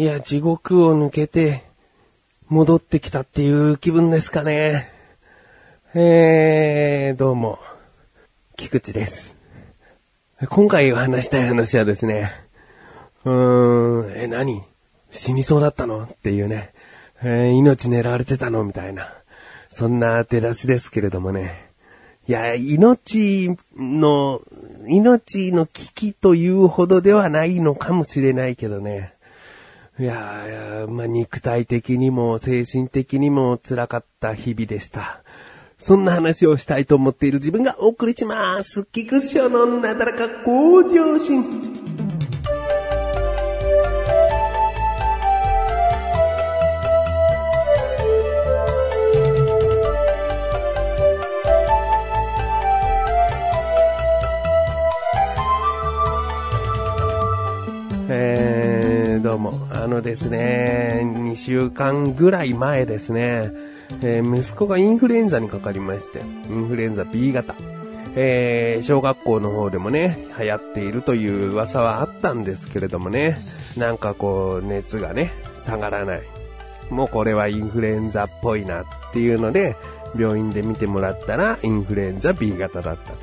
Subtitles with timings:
[0.00, 1.64] いや、地獄を抜けて、
[2.46, 4.92] 戻ってきたっていう気分ですかね。
[5.92, 7.58] えー、どうも、
[8.56, 9.34] 菊池です。
[10.50, 12.30] 今回話したい話はですね、
[13.24, 14.62] うーん、え、何？
[15.10, 16.04] 死にそうだったの？
[16.04, 16.72] っていうね、
[17.20, 18.62] えー命狙われてたの？
[18.62, 19.12] みたいな。
[19.68, 21.72] そんな照らしですけれどもね。
[22.28, 24.42] いや、命の、
[24.86, 29.17] 命の危機というほどではないのかもしれないけどね。
[30.00, 35.22] いやー、まあ、肉体的にも精神的にも辛かった日々でした。
[35.78, 38.84] そんな話をしたいと思っている自分がお送りします。
[38.92, 41.67] 菊池のなだらか向上心。
[59.88, 63.50] のですね、2週間ぐらい前ですね、
[64.02, 67.54] えー息子がインフルエンザにかかりまして、インフルエンザ B 型。
[68.16, 73.38] えー小学校の方でもね、流行っているという噂はあったんですけれどもね、
[73.76, 75.32] なんかこう、熱がね、
[75.64, 76.22] 下がらない。
[76.90, 79.76] もうこれはインフルエンザっぽいなっていうので、
[80.18, 83.18] 病院で見てもらったら、インフルエンザ B 型だったと。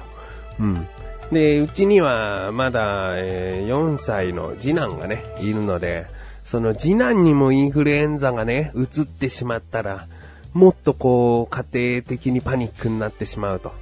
[0.60, 0.88] うん。
[1.32, 6.06] で、うちにはまだ、えー4歳の次男がね、いるので、
[6.46, 10.06] その次男にもインフルエンザがね、移ってしまったら、
[10.54, 13.74] もっとこう、家庭的にパニックになってしまうと。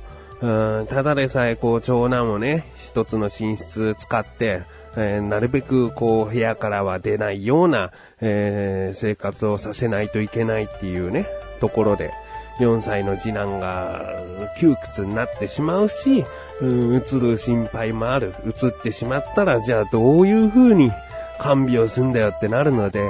[0.42, 4.64] うん、ただでさえこう、長男をね、一つの寝室使って、
[4.96, 7.92] えーなるべくこう、部屋からは出ないような、
[8.22, 11.28] えー生活をさせないといけないっていうね、
[11.60, 12.12] ところで、
[12.60, 14.16] 4歳の次男が
[14.58, 16.24] 窮屈になってしまうし、
[16.62, 18.34] うん、移る心配もある。
[18.46, 20.92] 移ってしまったら、じゃあどういう風に
[21.40, 23.02] 看病すんだよってなるので、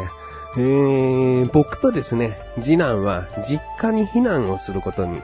[0.55, 5.19] えー、僕とですね、次男は実家に避難をすることに、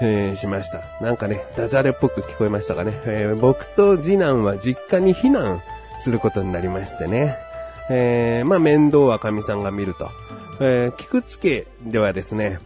[0.00, 0.82] えーしました。
[1.00, 2.92] なんかね、ダジャレっぽく聞こえましたかね。
[3.06, 5.62] えー僕と次男は実家に避難
[6.00, 7.36] することになりましてね。
[7.88, 10.10] えーまあ面倒は神さんが見ると。
[10.60, 12.58] えー菊池家ではですね、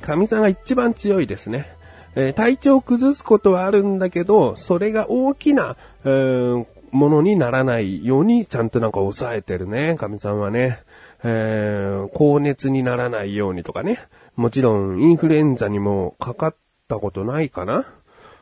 [0.00, 1.76] 神さんが一番強いですね。
[2.16, 10.78] えー体調を崩すことはあるんだけど、それが大きな、えーものにならないようにちゃんとなんか抑えてるね、神さんはね。
[11.24, 13.98] えー高熱にならないようにとかね。
[14.36, 16.54] もちろんインフルエンザにもかかっ
[16.86, 17.86] たことないかな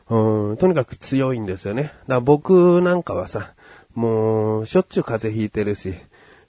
[0.09, 1.83] うん、とにかく強いんですよね。
[1.83, 3.53] だから僕なんかはさ、
[3.95, 5.95] もうしょっちゅう風邪ひいてるし、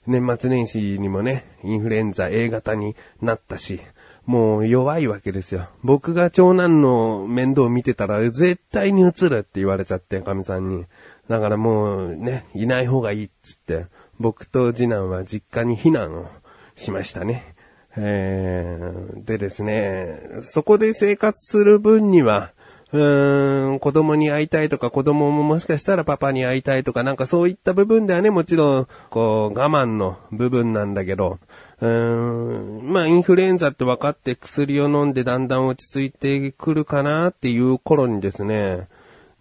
[0.05, 3.81] 年末年始にもね、インフルエンザ A 型になったし、
[4.25, 5.69] もう弱いわけですよ。
[5.83, 10.85] 僕が長男の面倒を見てたら絶対に移るって言われちゃって、神さんに。
[11.27, 13.87] だからもうね、いない方がいいっつって、
[14.19, 16.27] 僕と次男は実家に避難を
[16.75, 17.55] しましたね。
[17.97, 22.51] えー、でですね、そこで生活する分には、
[22.91, 31.39] うーん、子供に会いたいとか、子供ももしかしたらパパに会いたいとか、なんかそういった部分ではね、もちろん、こう、我慢の部分なんだけど、
[31.81, 38.87] うーん、まあ、インフルエンザって分かって薬を飲んでだんだん落ち着いてくるかなっていう頃にですね、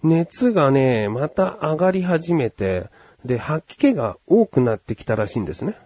[0.05, 2.87] 熱がね、また上がり始めて、
[3.25, 5.77] で、吐き気が多くなってきたらしいんですね。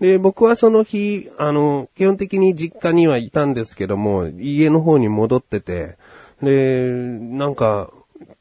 [0.00, 5.98] で、僕はその日、あの、基本的に実家にはいたんですけども、家の方に戻ってて、
[6.42, 7.90] で、なんか、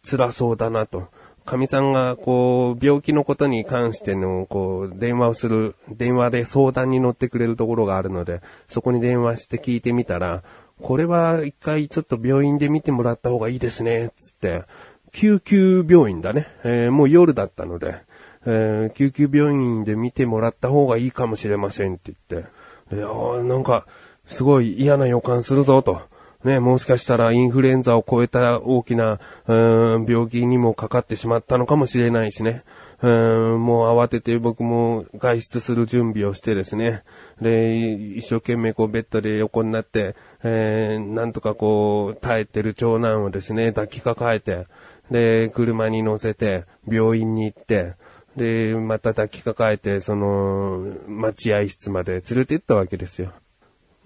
[0.10, 1.10] 辛そうだなと。
[1.46, 10.44] 神さんが、こう、病気のことに関しての、こう、電話をする、電話で相談に乗ってくれるところがあるので、そこに電話して聞いてみたら、
[10.82, 14.64] これは一回ちょっと病院で見てもらった方がいいですね、つって、
[15.12, 16.48] 救急病院だね。
[16.64, 18.02] えーもう夜だったので、
[18.46, 23.08] えー救急病院で見てもらった方がいいかもしれませんって言って、いや
[23.44, 23.86] なんか、
[24.28, 26.02] すごい嫌な予感するぞと。
[26.44, 29.54] ね、もしかしたらインフルエンザを超えた大きな、う
[30.00, 32.64] ん病気にもかかってしまったのかもしれないしね。
[33.02, 37.04] うんもう慌てて僕も外出する準備をしてですね。
[37.42, 44.66] で、一生懸命こうベッドで横になって、えーなんとかこう耐えてる長男をですね、抱きかかえて、
[45.12, 47.94] で、車に乗せて、病院に行って、
[48.36, 53.32] で、また抱きかかえて、その、待合室まで連れて行ったわけですよ。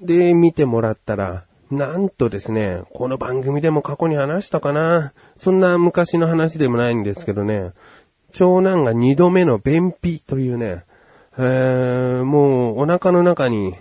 [0.02, 5.14] で、見てもらったら、なんとですね、この番組でも過去に話したかな。
[5.38, 7.72] そんな昔の話でもないんですけどね、
[8.32, 10.84] 長男が二度目の便秘というね、
[11.38, 13.76] えー、もうお腹の中に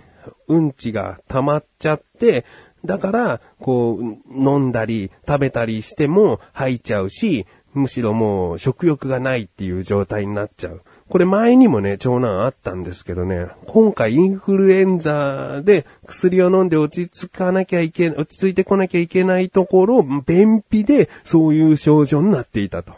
[0.47, 2.45] うんちが溜まっちゃって、
[2.85, 4.01] だから、こう、
[4.33, 10.81] 飲んだり食べたりしても吐いちゃうし、むしろもう食欲がないっていう状態になっちゃう。
[11.09, 22.93] これ前にもね、長男あったんですけどね、今回インフルエンザで薬を飲んで落ち着かなきゃいけ、落ち着いてこなきゃいけないところ、便秘でそういう症状になっていたと。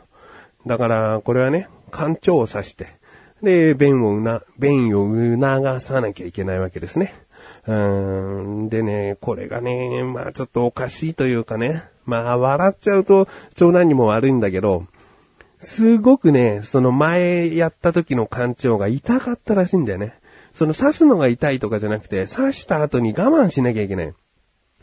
[0.65, 2.87] だから、これはね、肝腸を刺して、
[3.41, 7.13] で、便をうな、便を促さなきゃいけないわけですね。
[7.67, 14.85] うん、でね、これがね、まあちょっとおかしいというかね、まあ笑っちゃうと長男にも悪いんだけど、
[15.59, 20.13] すごくね、その前やった時の肝腸が痛かったらしいんだよね。
[20.53, 24.13] その刺すのが痛いとかじゃなくて、刺した後に我慢しなきゃいけない。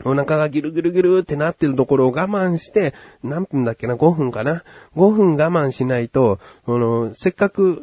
[0.03, 2.93] お腹がギルギルギルってなってるところを我慢して、
[3.23, 4.63] 何分だっけな ?5 分かな
[4.95, 7.81] ?5 分我慢しないと、あの、せっかく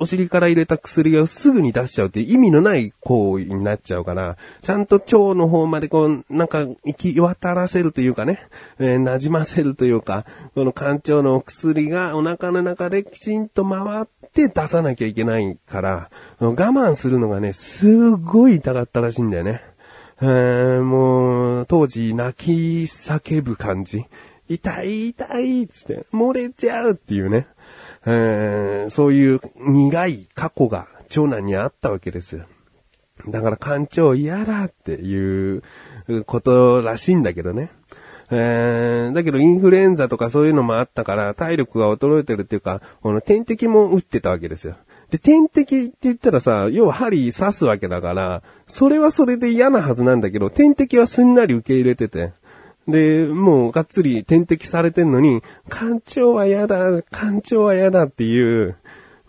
[0.00, 8.40] お尻から入れた薬をすぐに出しちゃうって意味のない行為になっちゃうから、ちゃんと腸の方までこう、なんか行き渡らせるというかね、
[8.78, 10.24] えー、馴染ませるというか、
[10.54, 16.10] この肝腸の薬がお腹の中できちんと回って出さなきゃいけないから、
[16.40, 19.60] 我慢するのがね、すごい痛かったらしいんだよね。
[20.22, 22.50] えー、もう、当時泣き
[22.84, 24.06] 叫ぶ感じ。
[24.48, 27.46] 痛い痛いっつって、漏れちゃうっていうね。
[28.06, 32.44] え、そういう苦い過去が長男にあったわけですよ。
[33.28, 35.62] だから館長嫌だっていう
[36.26, 37.70] ことらしいんだけどね。
[38.32, 44.76] えー、だけどインフルエンザとかそういうのもあったから体力が衰えてるっていうか、この点滴も打ってたわけですよ。
[45.10, 52.32] で、点滴って言ったらさ、要は針刺すわけだから、それはそれで嫌なはずなんだけど、点滴はすんなり受け入れてて。
[52.90, 58.76] で、もうがっつり点滴されてんのに、館長は嫌だ、館長は嫌だっていう、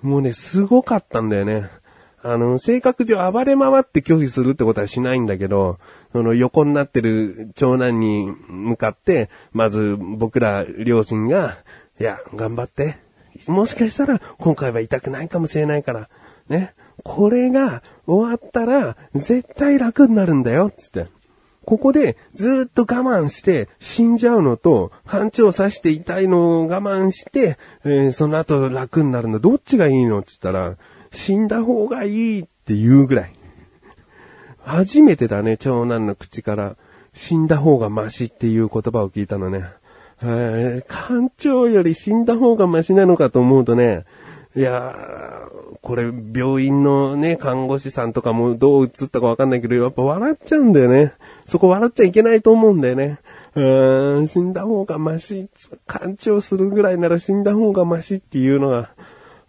[0.01, 1.69] もうね、すごかったんだよね。
[2.23, 5.79] あの、性格上暴れ回って拒否するってことはしないんだけど、
[6.11, 11.57] その横になってる長男に向かって、まず僕ら両親が、
[11.99, 12.97] いや、頑張って。
[13.47, 16.09] もしかしたら今回は痛くないかもしれないから、
[16.49, 16.73] ね。
[17.03, 21.07] これが終わったら絶対楽になるんだよ、つって。
[21.65, 30.75] ここでずっと我慢して死んじゃうのと、勘違を刺して痛いのを我慢して、えー、その後楽になるの、どっちがいいのって言ったら、
[31.11, 33.33] 死んだ方がいいって言うぐらい。
[34.63, 36.75] 初めてだね、長男の口から、
[37.13, 39.65] 死んだ方がマシっていう言葉を聞いたのね。
[40.23, 44.05] えー、艦長より死んだ方がマシなのかと思うとね、
[44.55, 51.13] いやー、これ病院のね、看護師さんとかもどう映ったかわかんないけど、やっぱ笑っちゃうんだよね。
[51.51, 53.19] そこ笑っちゃいけないと思うんだよね。
[53.55, 55.49] うーん、死んだ方がマシ、
[55.85, 58.91] 干潮するぐらいなら死んだ方がマシっていうのが、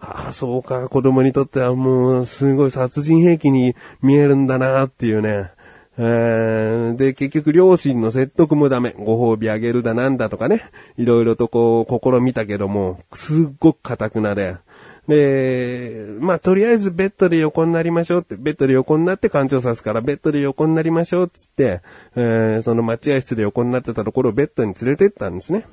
[0.00, 5.52] ああ、そうか、子供にとってはもう、すごい殺人兵器に見えるんだなっていうね。
[5.96, 8.96] えー、で、結局両親の説得もダメ。
[8.98, 10.72] ご褒美あげるだなんだとかね。
[10.96, 14.56] いろいろとこう、試みたけども、すっごく硬くなれ。
[15.08, 21.80] で、まあ、とりあえずベッドで横になりましょうって、ベッドで横になって感情さすから、ベッドで横になりましょうっつって、
[22.14, 25.66] えー、その待合室で横になってたところをベッドに連れてったんですね。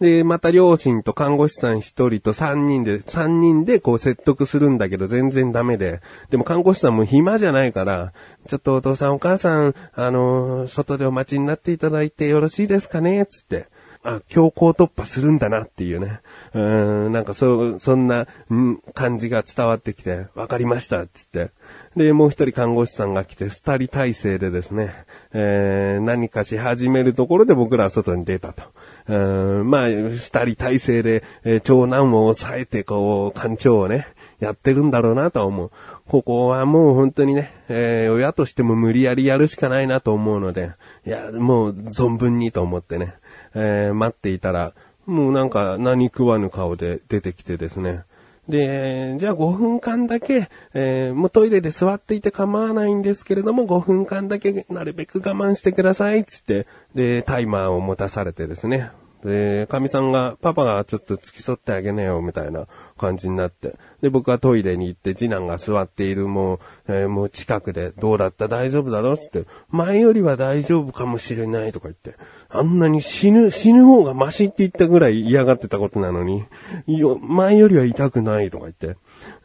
[0.00, 6.00] で、また両親と看護師さん一人と三人で、三人でこう説得するんだけど全然ダメで。
[6.30, 8.12] でも看護師さんも暇じゃないから、
[8.46, 13.26] ちょっとお父さんお母さん、あのー、外でお待ちになっていただいてよろしいですかね？
[13.26, 13.68] つって。
[14.06, 16.20] あ、強行突破するんだなっていうね。
[16.54, 21.50] うん、なんかそ、そんな、ん、感じが伝わってきて、わかりました、つって。
[21.96, 24.94] で、もう一人看護師さんが来て、二人体制でですね、
[25.32, 28.62] えー、何かし始めるところで僕らは外に出たと。
[29.08, 34.06] うん、まあ、二人体制で、えー、長男を抑えて、こう、艦長をね、
[34.38, 35.70] やってるんだろうなと思う。
[36.06, 40.72] ここはもう本当にね、えー、親としても無理やりやるしかないなと思うので、
[41.06, 43.14] いや、もう存分にと思ってね、
[43.58, 44.74] えー、待っていたら、
[45.06, 48.04] もうなんか何食わぬ顔で出てきてですね。
[48.48, 58.90] で、じゃあ5分間だけ、えー、もうトイレで座っていて構わないんですけれども、5分間だけなるべく我慢してください、つって、で、タイマーを持たされてですね。
[59.24, 63.76] で、神さんが、パパがちょっと付き添ってあげなよ、みたいな感じになって。
[64.02, 68.48] で、僕はトイレに行って、次男が座っているもう、えー、もう近くで、どうだった？
[68.48, 69.16] 大丈夫だろ？
[69.16, 72.16] つって、前よりは大丈夫かもしれないとか言って、
[72.48, 76.44] あんなに死ぬ、死ぬ方がマシって言ったぐらい嫌がってたことなのに、
[76.86, 78.96] よ前よりは痛くないとか言って。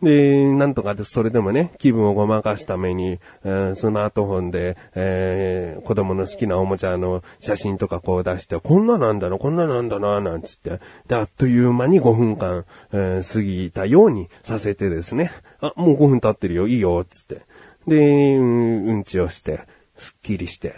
[0.02, 10.80] で、なんとかで、それでもね、気分をごまかすために、えー、スマートフォンで、えー、子供の好きなおもちゃの写真とかこう出して、こんななんだな、こんななんだな、なんつって。
[11.08, 17.42] で、あっという間に5分間、えー、過過ぎたようにさせてですね、あ、もう5分経ってるよ、いいよ、つって。
[17.88, 19.62] で、うん、うんちをして、
[19.98, 20.76] すっきりして、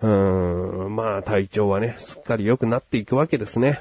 [0.00, 3.80] うん、まあ体調はね、すっかり良くなっていくわけですね。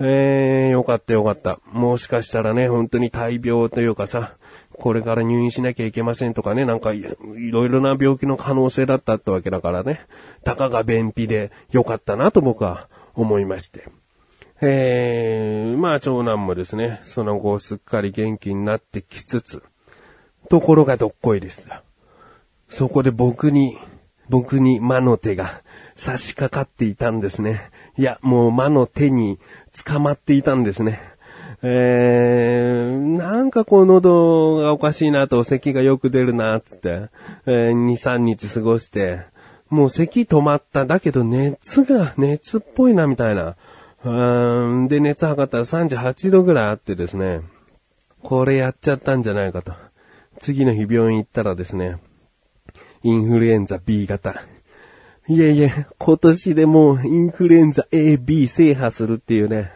[0.00, 1.58] えー、よかったよかった。
[1.72, 4.36] もしかしたらね、本当に大病というかさ、
[4.72, 7.04] これから入院しなきゃいけませんとかね、なんかいい
[7.50, 10.06] ろいろな病気の可能性だったってわけだからね、
[10.44, 13.88] たかが便秘でよかったなと僕は思いまして。
[14.60, 19.62] えー、まあ長男もですね、その後すっかり元気になってきつつ、
[20.48, 21.68] ところがどっこいです。
[22.68, 23.78] そこで僕に、
[24.28, 25.62] 僕に魔の手が
[25.96, 27.70] 差し掛かっていたんですね。
[27.96, 29.38] いや、もう魔の手に
[29.84, 31.00] 捕まっていたんですね。
[31.62, 37.08] えー、なんかこう喉がおかしいなと、咳がよく出るな、つって、
[37.46, 39.22] えー、2、3日過ごして、
[39.68, 40.86] もう咳止まった。
[40.86, 43.56] だけど熱が、熱っぽいな、みたいな。
[44.04, 47.40] うん、で、熱測ったら38度ぐらいあってですね、
[48.22, 49.72] これやっちゃったんじゃないかと。
[50.38, 51.98] 次の日病院行ったらですね、
[53.02, 54.42] インフルエンザ B 型。
[55.26, 59.72] いえいえ、今年でもうインフルエンザ A、B 制覇するっていうね。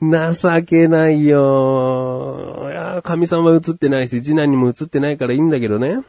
[0.00, 2.68] 情けないよ。
[2.70, 6.02] いや、神さんは映ってないし、次男にも映ってないからいいんだけどね。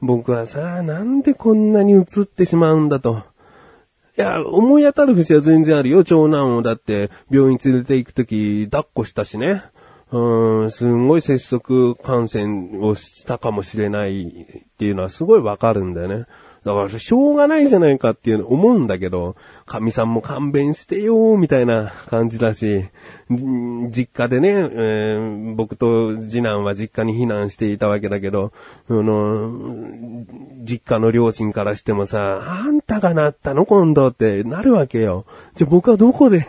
[0.00, 3.24] 僕はさ、なんでこんなに映ってしまうんだと。
[4.18, 6.02] いや、思い当たる節は全然あるよ。
[6.02, 9.62] 長男をだって病院連れて行くとき抱っこしたしね。
[10.10, 16.26] うん、すんごい接触感染をしたかもしれないっていうのはすごいわかるんだよね。
[16.68, 22.84] だから、しょうがないじゃないかっていうの思うんだけど、神さんも勘弁してよみたいな感じだし、
[23.30, 28.52] 実家でね、えー僕と次男は実家に避難していたわけだけど、
[28.90, 29.50] あの、
[30.62, 35.24] 実家の両親からしてもさ、あんたがなったの今度ってなるわけよ。
[35.54, 36.46] じゃあ僕はどこで、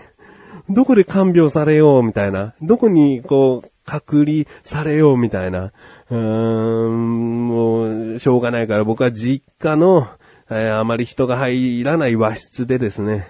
[0.70, 2.56] どこで看病されようみたいな。
[2.62, 5.72] どこにこう、隔離されようみたいな。
[6.10, 10.08] うーん、もう、しょうがないから僕は実家の、
[10.50, 13.28] えーあまり人が入らない和室でですね、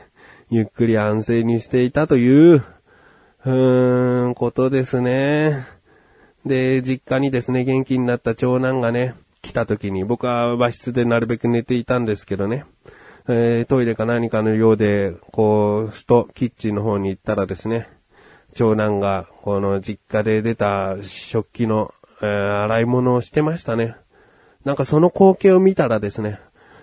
[0.50, 2.63] ゆっくり安静にしていたという、
[3.45, 5.67] うーん、ことですね。
[6.45, 12.65] で、実家にですね、元気になった長男がね、来た時に、僕は和室でなるべく寝ていたんですけどね、
[13.27, 17.89] えートイレか何かのようで、こう、スト、キッチンの方に行ったらですね、
[18.53, 23.95] 長男が、この実家で出た食器の、えー洗い物をしてましたね。
[24.65, 26.39] なんかその光景を見たらですね、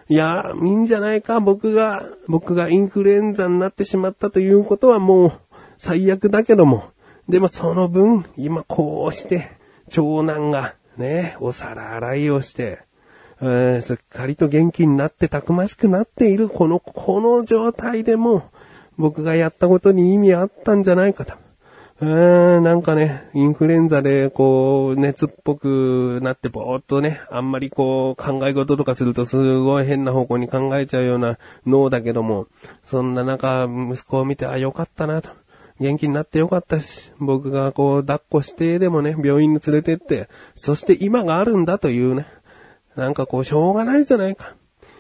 [0.09, 5.33] いや、いいんじゃないか、僕が、僕がインフルエンザになってしまったということはもう、
[5.79, 6.91] 最悪だけども、
[7.29, 9.51] でもその分、今こうして、
[9.91, 12.79] 長男が、ね、お皿洗いをして、
[13.41, 18.45] えーすっかりと元気になってたくましくなっている、この、この状態でも、
[18.97, 21.35] 僕がやったことに意味あったんじゃないかと。
[21.99, 32.49] うーん、なんかね、インフルエンザで、こう、熱っぽくなって、ぼーっとね、あんまりこう、考え事とかするとすごい変な方向に考えちゃうような脳だけども、
[32.85, 35.31] そんな中、息子を見て、あ、よかったなと。
[35.81, 42.27] 元気になってよかったし、僕がこう、抱っこしてでもね、病院に連れてって、そして今があるんだというね、
[42.95, 44.55] なんかこう、しょうがないじゃないか。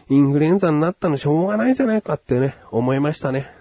[0.08, 3.55] インフルエンザになったのしょうがないじゃないかってね、思いましたね。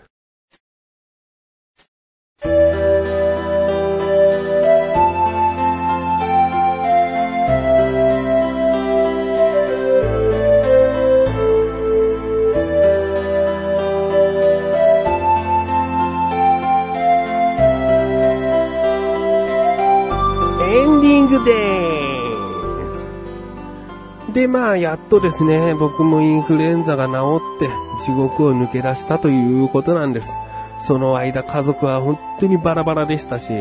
[21.40, 22.90] グで
[24.28, 24.34] す。
[24.34, 27.70] で、まあ、やっとですね、僕もインフルエンザが治って、
[28.06, 30.30] 地獄を抜け出したということなんです。
[30.80, 33.54] その間、家族は本当にバラバラでしたし、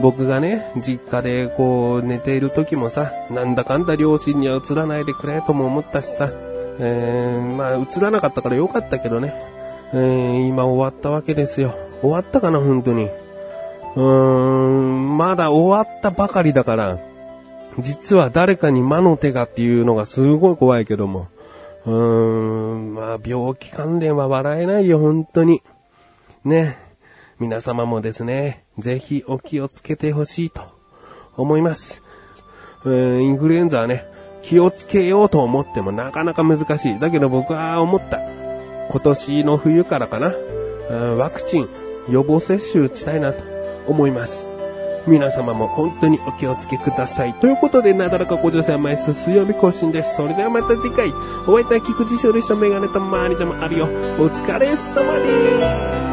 [0.00, 6.30] 僕がね、実家でこう、寝ている時もさ、なんだかんだ両親には移らないでくれとも思ったしさ、
[6.80, 9.34] えー、まあ、移らなかったからよかったけどね、
[9.92, 11.74] えー、今終わったわけですよ。
[12.00, 13.08] 終わったかな、本当に。
[13.96, 16.98] うーん、まだ終わったばかりだから、
[17.80, 21.28] 実は誰かに魔の手がっていうのがすごい怖いけども。
[21.86, 25.62] うーん、まあ病気関連は笑えないよ、本当に。
[26.44, 26.78] ね。
[27.38, 30.62] 皆様もですね、ぜひお気をつけてほしいと
[31.36, 32.02] 思います。
[32.84, 34.06] うんインフルエンザはね、
[34.42, 36.98] 気をつけようと思ってもなかなか難しい。
[36.98, 38.20] だけど僕は思った。
[38.90, 40.34] 今年の冬からかな。
[41.16, 41.68] ワクチン、
[42.08, 43.42] 予防接種打ちたいなと
[43.86, 44.57] 思います。
[45.06, 47.34] 皆様も本当にお気をつけください。
[47.34, 50.16] ということで、なだらかご女性毎週水曜日更新です。
[50.16, 51.12] それではまた次回、
[51.46, 53.86] お会いいたい菊池勝利したメガネと周りでもあるよ。
[54.18, 56.07] お疲れ様です。